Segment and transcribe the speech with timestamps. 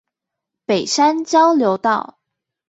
[0.65, 2.17] 北山交流道